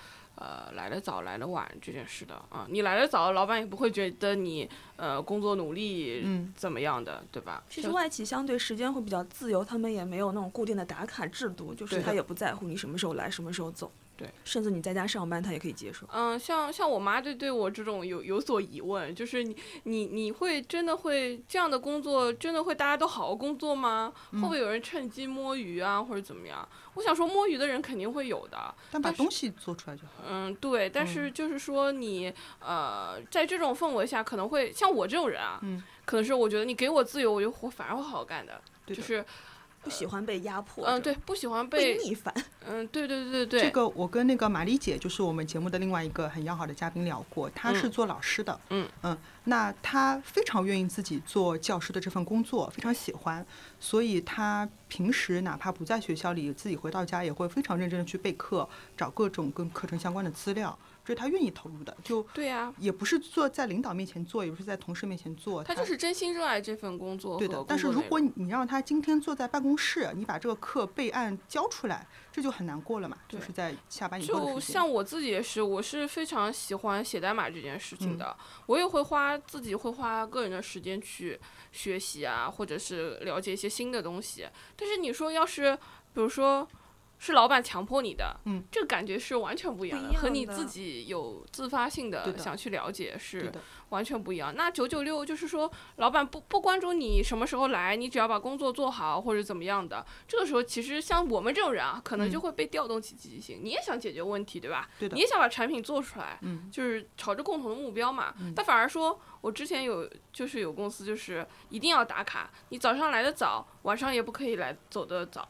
[0.42, 7.62] 呃，来的早来的晚这件事的啊，你来的早，老板也不会觉得你呃工作努力嗯怎么样的，对吧？
[7.70, 13.92] 其实外企相对时间会比较自由，他们也没有那种固定的打卡制度，就是他也不在乎你什么时候来，什么时候走。
[14.20, 16.06] 对，甚至你在家上班，他也可以接受。
[16.12, 24.12] 嗯，像像我妈就对我这种有有所疑问，就是你你你会真的会这样的工作，真的会大家都好好工作吗？
[24.34, 26.68] 会不会有人趁机摸鱼啊，或者怎么样？
[26.96, 30.24] 我想说摸鱼的人肯定会有的，但把东西做出来就好。
[30.28, 39.24] 嗯，对，但是就是说你呃，在这种氛围下，可能会像我这种人啊，嗯可能是我觉得你给我自由，我就我反而会好好干的，对的就是
[39.82, 40.86] 不喜欢被压迫。
[40.86, 42.34] 嗯，对，，不喜欢被被逆反。
[42.68, 53.46] 嗯，对对对对对，这个我跟那个玛丽姐，就是我们节目的另外一个很要好的嘉宾聊过，她是嗯做老师的，嗯嗯，那她非常愿意自己做教师的这份工作，非常喜欢，
[53.80, 73.18] 所以她平时哪怕不在学校里，自己回到家也会非常认真的去备课，找各种跟课程相关的资料，这是他愿意投入的，就对呀、也不是做在领导面前做，也不是在同事面前做，他就是真心热爱这份工作对的，但是如果你你让他今天坐在办公室，你把这个课备案交出来，这就很难过了嘛。
[73.28, 74.60] 就是在下班以后就。
[74.60, 81.40] 像我自己也是，我是非常喜欢写代码这件事情嗯的，我也会花自己会花个人的时间去
[81.72, 84.48] 学习啊，或者是了解一些新的东西。
[84.76, 85.76] 但是你说要是
[86.14, 86.68] 比如说
[87.20, 93.52] 是老板强迫你的，嗯，这个感觉是完全不一样的，和你自己有自发性的的想去了解是，
[93.90, 94.56] 完全不一样。
[94.56, 103.60] 那九九六就是说，老板不不关注你什么时候来，你只要把工作做好或者怎么样的，这个时候其实像我们这种人啊，可能就嗯会被调动起积极性。
[103.62, 104.90] 你也想解决问题，对吧？
[104.98, 108.34] 对的你也想把产品做出来，嗯就是朝着共同的目标嘛。
[108.40, 115.48] 嗯但反而说，我之前有就是有公司就是一定要打卡，你早上来的早，晚上也不可以来走的早，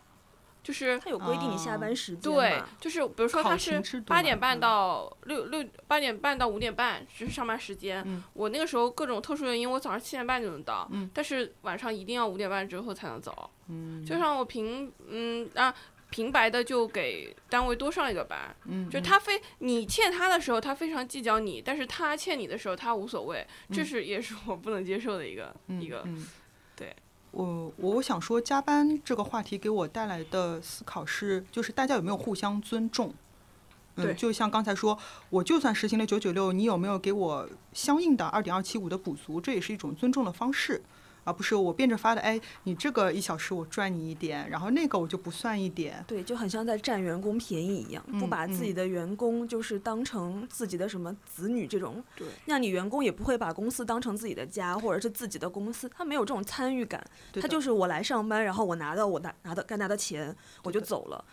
[0.69, 8.03] 就是他有规定你下班时间对，就是比如说他是八点半嗯到六六八点半到五点半就是上班时间。
[8.05, 13.49] 嗯我那个时候各种特殊原因，我早上七点半就能到，嗯但是晚上一定要五点半之后才能走。
[13.67, 15.73] 嗯，就像我平嗯啊
[16.11, 18.55] 平白的就给单位多上一个班，
[18.91, 26.03] 就他非你欠他的时候，他非常计较你，但是他欠你的时候，他无所谓，这嗯是也是我不能接受的一个、嗯一个。
[26.05, 26.27] 嗯
[26.75, 26.95] 对。
[27.31, 33.13] 我我想说，加班这个话题给我带来的思考是，就是大家有没有互相尊重？
[33.95, 34.97] 嗯，就像刚才说，
[35.29, 39.41] 我就算实行了九九六，你有没有给我相应的二点二七五的补足？
[39.41, 40.81] 这也是一种尊重的方式，
[41.29, 46.03] 而不是我变着法的，哎，你这个一小时我赚你一点，然后那个我就不算一点。
[46.07, 48.75] 对，就很像在占员工便宜一样，不嗯把自己嗯。
[48.75, 61.23] 的员工就是当成自己的什么子女这种，对，那你员工也不会把公司当成自己的家或者是自己的公司，他没有这种参与感，对他就是我来上班，然后我拿到我拿拿到该拿的钱我就走了，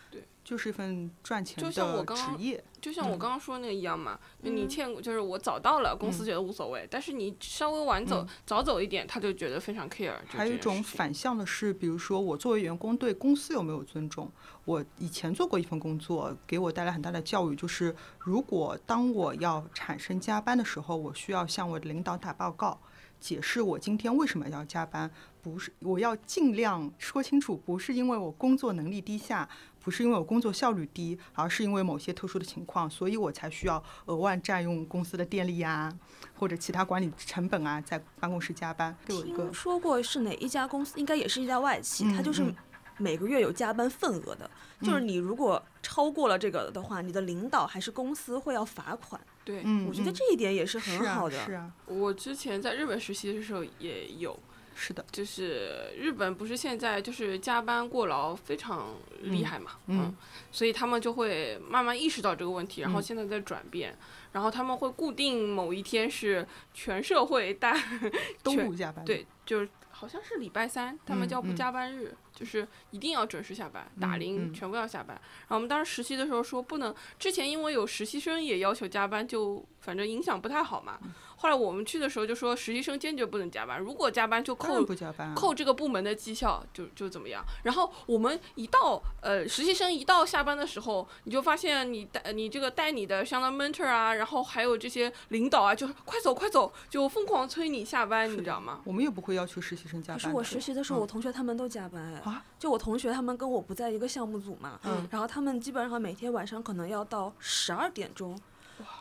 [0.47, 2.63] 就是一份赚钱就像我的刚刚职业。
[2.81, 10.15] 就像我嗯刚刚说那个一样嘛，就你嗯欠就是我早到了，公司嗯觉得无所谓，但是你稍微晚走、嗯早走一点，他就觉得非常 care。
[10.29, 14.31] 还有一种反向的是，比如说我作为员工对公司有没有尊重？
[14.65, 22.79] 我以前做过一份工作，给我带来很大的教育，就是如果当我要产生加班的时候，我需要向我的领导打报告。
[23.19, 25.11] 解释我今天为什么要加班，
[25.43, 29.49] 不是我要尽量说清楚，不是因为我工作能力低下，
[29.87, 35.97] 不是因为我工作效率低，而是因为某些特殊的情况，所以我才需要额外占用公司的电力呀，
[36.35, 38.97] 或者其他管理成本啊，在办公室加班。
[39.07, 42.57] 给我一个听说过是哪一家公司，应该也是一家外企，它就是嗯
[42.99, 44.51] 每个月有加班份额的，
[44.83, 49.21] 就是你如果超过了这个的话，你的领导还是公司会要罚款。
[49.45, 51.41] 对，嗯，我觉得嗯这一点也是是很好的。
[51.41, 54.37] 啊，是啊，我之前在日本实习的时候也有，
[54.79, 60.15] 是的，就是日本不是现在就是加班过劳非常厉害嘛，嗯
[60.53, 63.97] 所以他们就会慢慢意识到这个问题，然后嗯现在在转变，
[64.33, 67.75] 然后他们会固定某一天是全社会大，
[68.45, 75.17] 都全不加班。，对，就是好像是礼拜三，他们嗯叫不嗯加班日，就是一定要准时下班，打铃全部要下班。
[75.17, 80.99] 然后我们当时实习的时候说不能，之前因为有实习生也要求加班，就反正影响不太好嘛。
[81.37, 85.35] 嗯后来我们去的时候就说实习生坚决不能加班，如果加班就扣不加班啊。
[85.37, 87.45] 扣这个部门的绩效就就怎么样。
[87.63, 98.81] 然后我们一到呃实习生一到下班的时候，你就发现你带你这个带你的像那 mentor 啊，然后还有这些领导啊，就快走快走，就疯狂催你下班，你知道吗？
[98.85, 100.23] 我们也不会要求实习生加班。
[100.23, 102.23] 可是我实习的时候，嗯我同学他们都加班
[102.59, 108.33] 就我同学他们跟我不在一个项目组嘛，嗯然后他们基本上每天晚上可能要到十二点钟，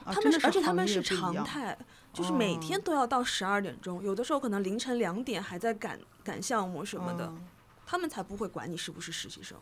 [0.04, 1.78] 啊他们是而且他们是常态，
[2.15, 7.47] 就是每天哦都要到十二点钟，有的时候可能凌晨两点还在赶赶项目什么的，嗯
[7.86, 9.56] 他们才不会管你是不是实习生。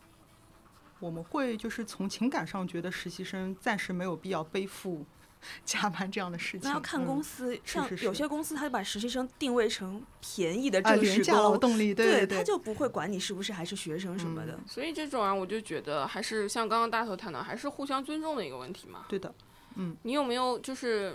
[0.98, 5.04] 我们会就是从情感上觉得实习生暂时没有必要背负
[5.62, 6.60] 加班这样的事情。
[6.62, 14.58] 那要看公嗯司，像有些公司他就把实习生定位成便宜的啊，正式廉价劳，动力，对他就不会管你是不是还是学生什么的。
[14.66, 19.04] 所以这种啊，我就觉得还是像刚刚大头谈到，还是互相尊重的一个问题嘛。
[19.06, 19.34] 对的，
[19.74, 21.14] 嗯你有没有就是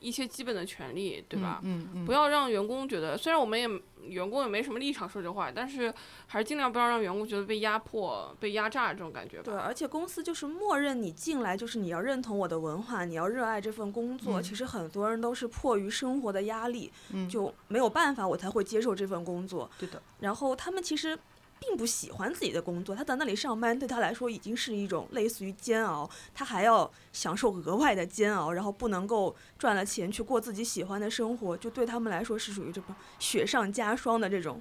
[0.00, 1.60] 一些基本的权利，对吧？
[1.62, 3.68] 嗯嗯，不要让员工觉得，虽然我们也
[4.08, 5.92] 员工也没什么立场说这话，但是
[6.26, 9.42] 还是尽量不要让员工觉得被压迫、被压榨这种感觉吧。
[9.44, 14.40] 对，而且公司就是默认你进来就是你要认同我的文化，你要热爱这份工作。
[14.40, 19.68] 嗯其实很多人都是迫于生活的压力，嗯就没有办法，我才会接受这份工作。
[19.78, 21.18] 对的，然后他们其实
[21.58, 34.60] 并不喜欢自己的工作，他在那里上班对他来说已经是一种类似于煎熬，他还要享受额外的煎熬，然后不能够赚了钱去过自己喜欢的生活，就对他们来说是属于这种雪上加霜的这种。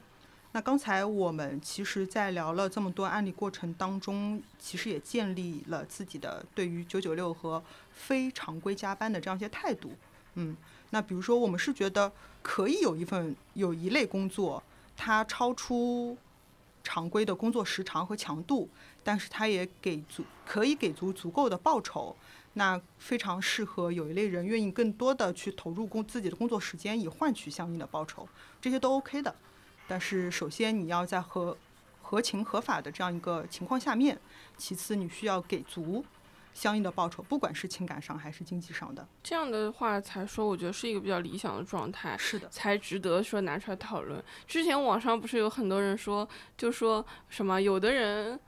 [0.54, 9.92] 那刚才我们其实，在聊了这么多案例过程当中，其实也建立了自己的对于九九六和非常规加班的这样一些态度。
[10.36, 10.56] 嗯，
[10.92, 12.10] 那比如说，我们是觉得
[12.42, 14.64] 可以有一份有一类工作，
[14.96, 16.18] 它超出
[16.86, 18.70] 常规的工作时长和强度，
[19.04, 22.16] 但是他也给足可以给足足够的报酬。
[22.54, 28.26] 那非常适合有一类人愿意更多的去投入工自己的工作时间，以换取相应的报酬，
[28.62, 29.36] 这些都 OK 的。
[29.88, 31.58] 但是首先你要在合
[32.02, 34.18] 合情合法的这样一个情况下面，
[34.56, 36.06] 其次你需要给足
[36.56, 39.06] 相应的报酬，不管是情感上还是经济上的。
[39.22, 42.16] 这样的话才说，我觉得是一个比较理想的状态。
[42.18, 44.24] 是的，才值得说拿出来讨论。
[44.48, 48.40] 之前网上不是有很多人说，就说什么有的人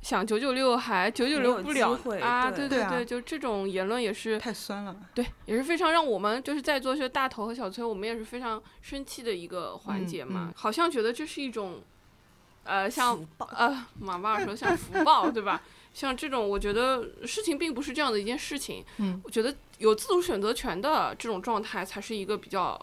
[0.00, 4.96] 想九九六还九九六不了啊，对对啊对，就这种言论也是太酸了。
[5.12, 11.82] 对，也是非常让我们就是在座这大头和小崔，我们也是非常生气的一个环嗯节嘛，嗯好像觉得这是一种，
[12.62, 15.60] 呃，像呃马巴尔说像福报，对吧？
[15.96, 18.84] 像这种，我觉得事情并不是这样的一件事情。
[18.98, 22.78] 嗯，我觉得有自主选择权的这种状态，才是一个比较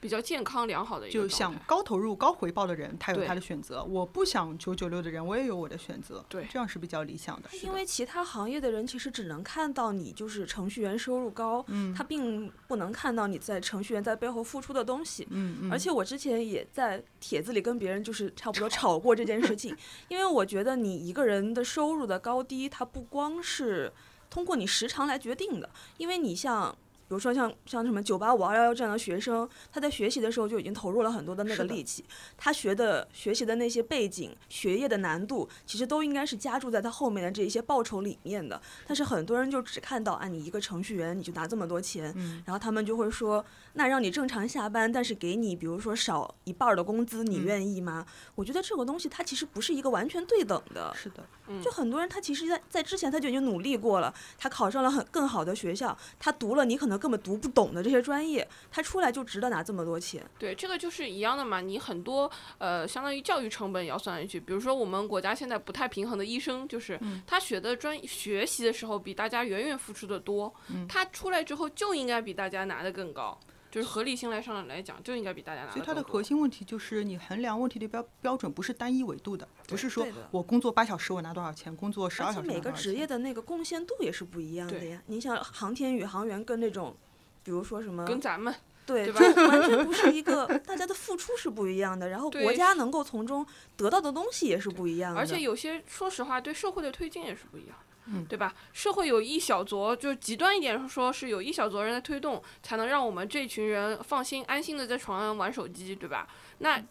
[0.00, 1.28] 比较健康良好的一个就。
[1.28, 6.24] 想高投入高回报的人，他有他的选择；我不想九九六的人，我也有我的选择。
[6.28, 7.48] 对这样是比较理想的。
[7.62, 15.28] 因为其他行业的人其实只能看到你就是程序员收入高，嗯他并不能看到你在程序员在背后付出的东西。
[15.30, 19.76] 嗯嗯，而且我之前也在帖子里跟别人就是差不多吵过这件事情，
[20.08, 23.92] 因为我觉得你一个人的收入的高低，它不光是
[24.28, 26.76] 通过你时长来决定的，因为你像。
[27.10, 32.04] 比如说像像什么九八五二幺幺这样的学生，他在学习的时候就已经投入了很多的那个力气，
[32.38, 38.62] 他学的学习的那些背景、学业的难度，其实都应该是加注在他后面的这一些报酬里面的。
[38.86, 48.06] 但是很多人就只看到啊，你一个程序员你就拿这么多钱，嗯然后他们就会说，那让你正常下班，但是给你比如说少一半的工资，你嗯愿意吗？
[48.36, 50.94] 我觉得这个东西它其实不是一个完全对等的。
[50.94, 60.22] 是的，嗯就很多人他其实在在之前他就已经努力过了，他考上了很更好的学校，他读了你可能根本读不懂的这些专业，他出来就值得拿这么多钱。
[60.38, 61.60] 对，这个就是一样的嘛。
[61.60, 64.38] 你很多呃，相当于教育成本也要算进去。
[64.38, 73.38] 比如说我们国家现在不太平衡的医生，就是嗯他学的专学习的时候比大家远远付出的多，嗯他出来之后就应该比大家拿的更高。
[73.70, 85.00] 就是合理性来上来讲，就应该比大家拿所以它的核心问题就是你衡量问题的标标准不是单一维度的，不是说我工作八小时我拿多少钱，工作十二小时拿每个职业的那个贡献度也是不一样的呀。
[85.06, 86.96] 你想航天宇航员跟那种，
[87.44, 88.52] 比如说什么，跟咱们
[88.86, 93.46] 对，对吧这完全不是一个，大家的付出是不一样的，然后国家能够从中
[93.76, 95.20] 得到的东西也是不一样的。
[95.20, 97.76] 而且有些说实话，对社会的推进也是不一样，
[98.12, 98.54] 嗯对吧？
[98.72, 106.28] 社会有一小撮，就极端一点说，是有一小撮人在推动，才能让我们这群人放心安心的在床上玩手机，对吧？
[106.58, 106.82] 那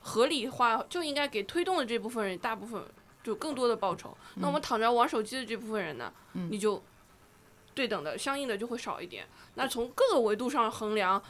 [0.00, 2.82] 合理化就应该给推动的这部分人大部分
[3.24, 4.16] 就更多的报酬。
[4.36, 6.82] 那我们躺着玩手机的这部分人呢，嗯你就
[7.74, 9.26] 对等的相应的就会少一点。
[9.54, 11.22] 那从各个维度上衡量，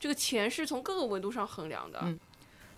[0.00, 2.00] 这个钱是从各个维度上衡量的。
[2.02, 2.18] 嗯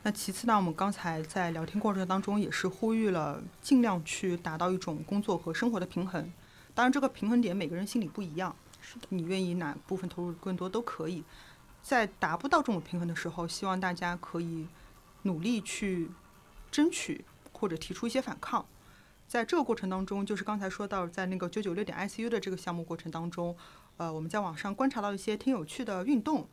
[0.07, 6.33] 那其次呢，我们刚才在聊天过程当中也是呼吁了，尽量去达到一种工作和生活的平衡。
[6.77, 11.25] 当然，这个平衡点每个人心里不一样，是的，你愿意哪部分投入更多都可以。
[11.83, 14.69] 在达不到这种平衡的时候，希望大家可以
[15.23, 16.09] 努力去
[16.71, 18.65] 争取或者提出一些反抗。
[19.27, 23.57] 在这个过程当中，就是刚才说到，在那个九九六点 ICU 的这个项目过程当中，
[23.97, 26.47] 呃，我们在网上观察到一些挺有趣的运动，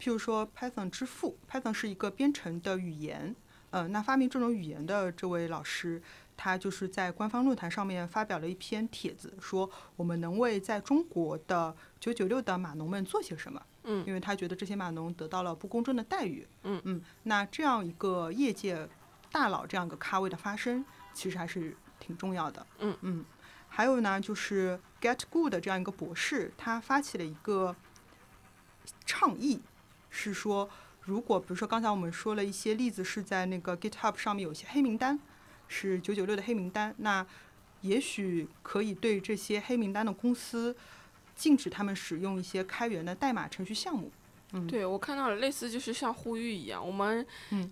[0.00, 3.34] 譬如说 Python 之父，Python 是一个编程的语言，
[3.70, 6.02] 呃，那发明这种语言的这位老师，
[6.36, 13.62] 他就是在官方论坛上面发表了一篇帖子，说我们能为在中国的九九六的码农们做些什么。
[13.88, 16.44] 嗯因为他觉得这些码农得到了不公正的待遇。
[16.64, 18.88] 嗯嗯，那这样一个业界
[19.30, 20.84] 大佬这样一个咖位的发声，
[21.14, 22.66] 其实还是挺重要的。
[22.80, 23.24] 嗯嗯，
[23.68, 27.76] 还有呢，就是 Get Good 这样一个博士，他发起了一个
[29.04, 29.62] 倡议，
[30.16, 30.68] 是说，
[31.02, 35.18] 如果比如说刚才我们说了一些例子，是在那个 GitHub 上面有一些黑名单，
[35.68, 37.24] 是九九六的黑名单，那
[37.82, 40.74] 也许可以对这些黑名单的公司
[41.34, 44.10] 禁止他们使用一些开源的代码程序项目。
[44.52, 47.70] 嗯，对，我看到了类似就是像呼吁一样，我们嗯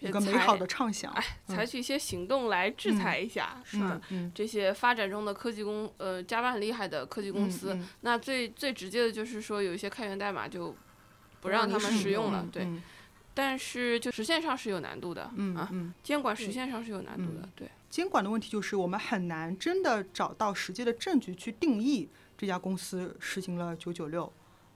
[0.00, 1.12] 呃一个美好的畅想。
[1.12, 4.00] 哎，嗯采取一些行动来制嗯裁一下，是的？
[4.08, 10.74] 嗯，这些发展中的科技公，呃，Java 很厉害的科技公嗯司，嗯那最最直接的就是说，有一些开源代码就
[11.42, 12.64] 不不让他们使用了，嗯对。
[12.64, 12.82] 嗯
[13.34, 17.70] 但是就实现上是有难度的，啊，嗯嗯，监管实现上是有难度的嗯，对。
[17.88, 24.30] 监管的问题就是我们很难真的找到实际的证据去定义这家公司实行了九九六。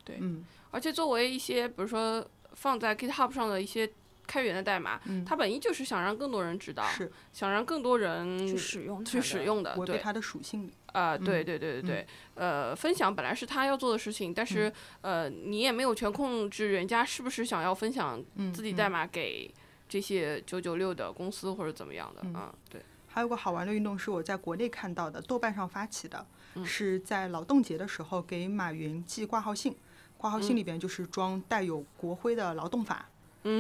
[0.04, 3.90] 对嗯而且作为一些，比如说放在 GitHub 上的一些
[4.26, 7.10] 开源的代码，嗯，它本意就是想让更多人知道，是。
[7.32, 9.80] 想让更多人去使用去使用的，对。
[9.80, 10.70] 违背它的属性。
[10.92, 11.44] 啊、对嗯。
[11.44, 14.72] 对对对对，呃，分享本来是他要做的事情，但是、
[15.02, 19.52] 呃，你也没有权控制人家是不是想要分享嗯，自己嗯代码给
[19.88, 22.34] 这些九九六的公司或者怎么样的嗯。
[22.34, 26.64] 啊、对，还有个好玩的运动是我在国内看到的，豆瓣上发起的，嗯。
[26.64, 29.76] 是在劳动节的时候给马云寄挂号信，
[30.16, 30.56] 挂号信嗯。
[30.56, 33.06] 里边就是装带有国徽的劳动法，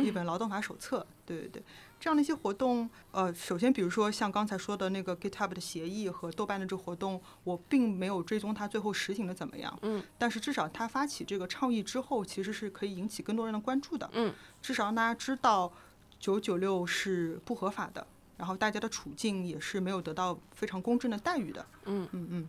[0.04, 1.06] 一嗯本劳动法手册。
[1.24, 1.62] 对对对，
[1.98, 14.32] 这样的一些活动，呃，首先比如说像刚才说的那个 GitHub 的协议和豆瓣的这个活动，我并没有追踪它最后实行的怎么样，嗯，但是至少它发起这个倡议之后，其实是可以引起更多人的关注的，嗯，
[14.62, 15.72] 至少让大家知道
[16.20, 18.06] 九九六是不合法的，
[18.36, 22.48] 然后大家的处境也是没有得到非常公正的待遇的，嗯嗯嗯。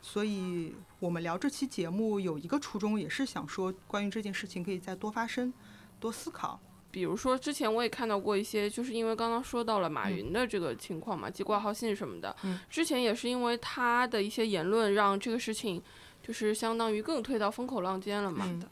[0.00, 5.52] 所以我们聊这期节目有一个初衷，也是想说关于这件事情可以再多发声、
[5.98, 6.60] 多思考。
[6.98, 15.80] 比如说之前我也看到过一些，就是因为刚刚说到了马嗯云的这个情况嘛，寄挂号信什么的，嗯之前也是因为他的一些言论，让这个事情
[16.20, 18.44] 就是相当于更推到风口浪尖了嘛。
[18.48, 18.68] 嗯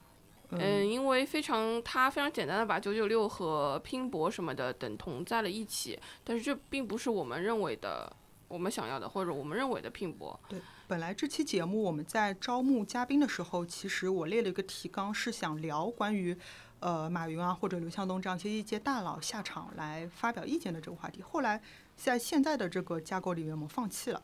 [0.50, 8.12] 嗯，因为非常他非常简单的把九九六和拼搏什么的等同在了一起，但是这并不是我们认为的
[8.48, 10.38] 我们想要的或者我们认为的拼搏。
[10.48, 16.36] 对本来这期节目我们在招募嘉宾的时候，其实我列了一个提纲，是想聊关于
[16.86, 21.20] 呃马云啊或者刘向东这样一些业界大佬下场来发表意见的这个话题。
[21.20, 21.60] 后来
[21.96, 24.22] 在现在的这个架构里面，我们放弃了，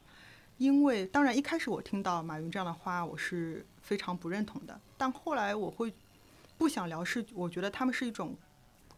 [0.58, 5.92] 因为当然一开始我听到马云这样的话，我是非常不认同的，但后来我会
[6.56, 8.36] 不想聊，是我觉得他们是一种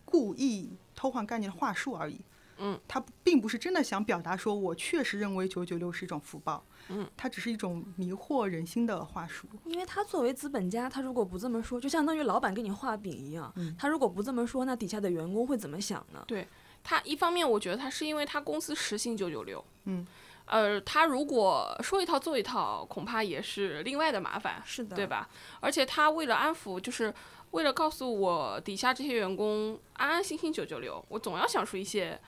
[0.05, 2.21] 故意偷换概念的话术而已。
[2.59, 6.65] 嗯，他并不是真的想表达说我确实认为九九六是一种福报。
[6.89, 9.49] 嗯，他只是一种迷惑人心的话术。
[9.65, 13.51] 因为他作为资本家，他如果不这么说，就相当于老板给你画饼一样。
[13.57, 16.23] 嗯他如果不这么说，那底下的员工会怎么想呢？
[16.27, 16.47] 对
[16.83, 20.07] 他一方面我觉得他是因为他公司实行九九六，嗯，
[20.45, 24.63] 呃，他如果说一套做一套，恐怕也是另外的麻烦。
[24.67, 25.07] 是的，对？
[25.07, 25.27] 吧？
[25.61, 27.13] 而且他为了安抚，就是
[27.53, 32.21] 为了告诉我底下这些员工安安心心九九六，我总要想出一些，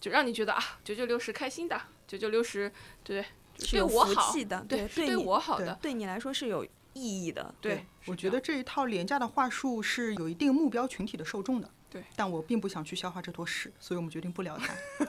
[0.00, 2.70] 就让你觉得啊，九九六是开心的，九九六十
[3.02, 3.24] 对，
[3.70, 7.54] 对我好，气的，对，对，是对我好的，对你来说是有意义的。
[7.60, 11.70] 对，我觉得这一套廉价的话术是有一定目标群体的受众的。
[11.88, 14.74] 对，但我并不想去消化这坨屎，所以我们决定不聊它。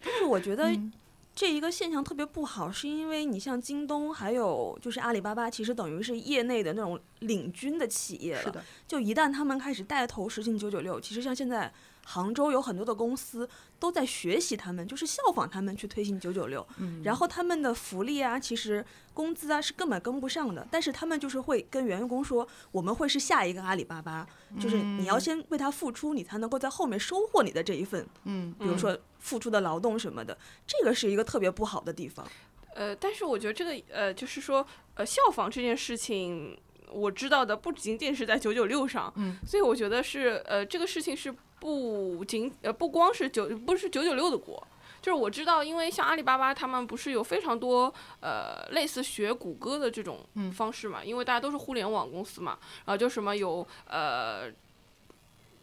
[0.00, 0.92] 但是我觉得嗯
[1.34, 8.42] 这一个现象特别不好，是因为你像京东还有就是阿里巴巴，其实等于是业内的那种领军的企业了。
[8.42, 11.70] 是的，就一旦他们开始带头实行九九六，其实像现在
[12.08, 13.48] 杭州有很多的公司
[13.80, 16.64] 都在学习他们，就是效仿他们去推行九九六。
[16.78, 24.24] 嗯，然后他们的福利啊，其实工资啊是根本跟不上的，但是他们就是会跟员工说，我们会是下一个阿里巴巴，
[24.60, 32.24] 就是你要先为他付出，你才能够在后面收获你的这一份，嗯，比如说付出的劳动什么的，这个是一个特别不好的地方。
[32.76, 36.56] 呃，但是我觉得这个呃，就是说呃，效仿这件事情，
[36.92, 44.66] 我知道的不仅仅是在九九六上，嗯，所以我觉得是呃，这个事情是不仅呃不光是九不是九九六的锅。
[45.02, 51.04] 就是我知道，因为像阿里巴巴，他们不是有非常多呃类似学谷歌的这种嗯方式嘛？
[51.04, 54.50] 因为大家都是互联网公司嘛，然后就什么有呃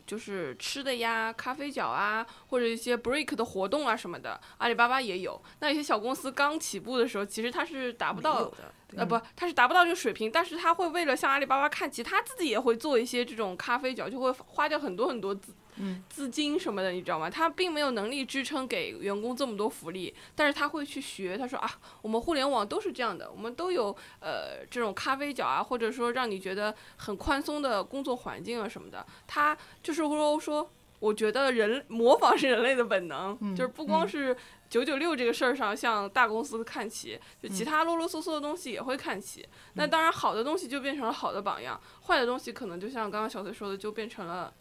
[0.07, 5.41] 就是吃的呀、咖啡角啊，或者一些 break 的活动啊什么的，阿里巴巴也有。
[5.59, 17.30] 那一些小公司刚起步的时候，其实它是达不到没有的，呃，不，他是达不到这个水平，但是他会为了向阿里巴巴看齐，他自己也会做一些这种咖啡角，就会花掉很多很多资嗯资金什么的，你知道吗？
[17.30, 21.69] 他并没有能力支撑给员工这么多福利，但是他会去学，他说啊，
[22.01, 30.69] 我们互联网都是这样的，我们都有呃这种咖啡角啊，或者说让你觉得很宽松的工作环境啊什么的，他就是说说。
[30.99, 34.38] 我觉得人模仿是人类的本能， 嗯就是不光嗯是
[34.69, 39.45] 九九六这个事儿上向大公司看齐，就其嗯他啰啰嗦嗦的东西也会看齐。
[39.74, 44.53] 那当然，好的东西就变成了好的榜样，坏的东西可能就像刚刚小崔说的，就变成了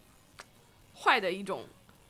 [0.95, 1.65] 坏的一种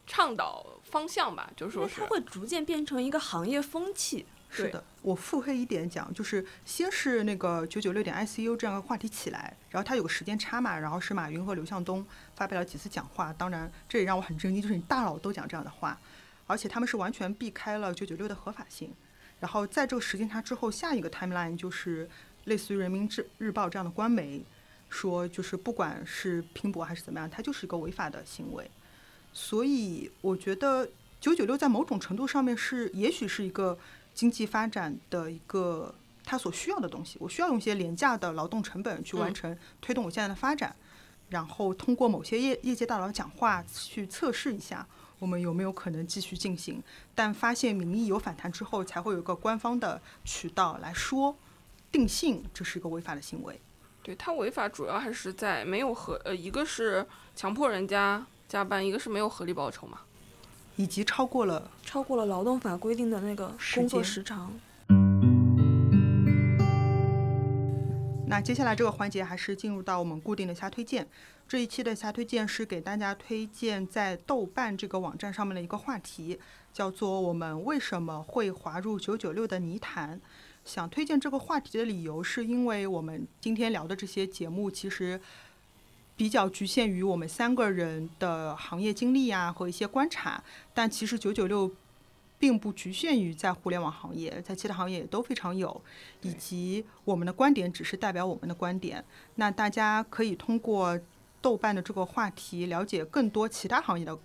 [0.06, 4.26] 倡导方向吧，就说是说它会逐渐变成一个行业风气。
[4.50, 12.06] 是的，我腹黑一点讲，就是先是那个九九六点 ICU 这样的话题起来，然后它有个时间差嘛，然后是马云和刘向东
[12.36, 15.98] 发表了几次讲话，当然这也让我很震惊，就是你大佬都讲这样的话，
[16.46, 18.94] 而且他们是完全避开了九九六的合法性。
[19.40, 22.08] 然后在这个时间差之后，下一个 timeline 就是
[22.44, 24.46] 类似于人民日日报这样的官媒
[24.94, 28.70] 说，就是不管是拼搏还是怎么样，它就是一个违法的行为。
[29.34, 30.88] 所以我觉得
[31.20, 33.78] 九九六在某种程度上面是，也许是一个
[34.14, 37.18] 经济发展的一个它所需要的东西。
[37.20, 40.76] 我需要用一些廉价的劳动成本去完嗯成推动我现在的发展，
[41.30, 44.88] 然后通过某些业业界大佬讲话去测试一下。
[45.20, 46.84] 我们有没有可能继续进行？
[47.16, 51.34] 但发现民意有反弹之后，才会有一个官方的渠道来说
[51.90, 53.58] 定性这是一个违法的行为。
[54.04, 60.02] 对他违法主要还是在没有合呃，一个是强迫人家加班，一个是没有合理报酬嘛。
[60.76, 64.52] 以及超过了超过了劳动法规定的那个工作时长。
[68.28, 71.08] 那接下来这个环节还是进入到我们固定的瞎推荐。
[71.48, 76.40] 这一期的瞎推荐是给大家推荐在豆瓣这个网站上面的一个话题，
[76.74, 80.20] 叫做“我们为什么会滑入九九六的泥潭”。
[80.66, 85.20] 想推荐这个话题的理由，是因为我们今天聊的这些节目其实
[86.16, 90.44] 比较局限于我们三个人的行业经历啊和一些观察，
[90.74, 91.70] 但其实九九六
[92.40, 95.82] 并不局限于在互联网行业，在其他行业也都非常有，
[96.22, 99.04] 以及我们的观点只是代表我们的观点。
[99.36, 101.00] 那大家可以通过
[101.42, 104.18] 豆瓣的这个话题了解更多其他行业的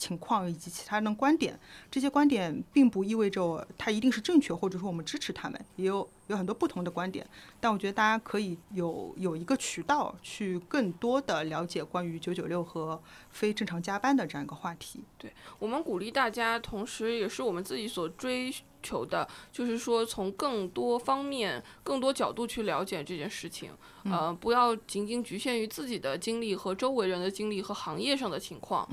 [0.00, 1.56] 情况以及其他人的观点。
[1.90, 7.24] 这些观点并不意味着它一定是正确，或者说我们支持他们，也有有很多不同的观点。
[7.60, 15.00] 但我觉得大家可以有有一个渠道去更多的了解关于九九六和非正常加班的这样一个话题。
[15.18, 23.70] 对我们鼓励大家，同时也是我们自己所追求的，就是说从更多方面、更多角度去了解这件事情。
[24.04, 28.88] 呃，不要仅仅局限于自己的经历和周围人的经历和行业上的情况。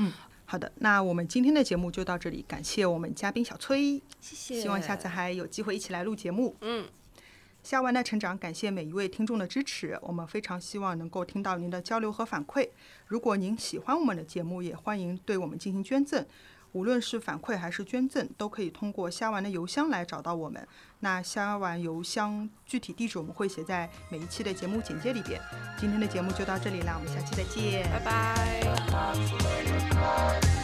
[0.50, 4.62] 好的，那我们今天的节目就到这里，感谢我们嘉宾小崔，谢谢。
[4.62, 6.56] 希望下次还有机会一起来录节目。
[6.62, 6.88] 嗯，
[7.64, 12.70] 虾丸的成长，感谢每一位听众的支持，我们非常希望能够听到您的交流和反馈。
[13.08, 16.26] 如果您喜欢我们的节目，也欢迎对我们进行捐赠。
[16.78, 20.68] 无论是反馈还是捐赠，都可以通过虾丸的邮箱来找到我们。
[21.00, 25.42] 那虾丸邮箱具体地址我们会写在每一期的节目简介里边。
[25.80, 27.90] 今天的节目就到这里啦，我们下期再见。
[27.90, 28.00] 拜
[29.90, 30.57] 拜。